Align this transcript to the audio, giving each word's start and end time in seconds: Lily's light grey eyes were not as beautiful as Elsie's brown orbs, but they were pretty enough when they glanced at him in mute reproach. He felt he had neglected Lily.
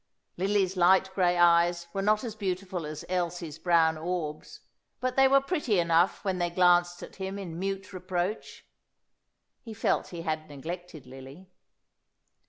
Lily's 0.35 0.75
light 0.75 1.13
grey 1.13 1.37
eyes 1.37 1.85
were 1.93 2.01
not 2.01 2.23
as 2.23 2.33
beautiful 2.33 2.87
as 2.87 3.05
Elsie's 3.07 3.59
brown 3.59 3.99
orbs, 3.99 4.61
but 4.99 5.15
they 5.15 5.27
were 5.27 5.39
pretty 5.41 5.79
enough 5.79 6.25
when 6.25 6.39
they 6.39 6.49
glanced 6.49 7.03
at 7.03 7.17
him 7.17 7.37
in 7.37 7.59
mute 7.59 7.93
reproach. 7.93 8.65
He 9.61 9.75
felt 9.75 10.07
he 10.07 10.23
had 10.23 10.49
neglected 10.49 11.05
Lily. 11.05 11.51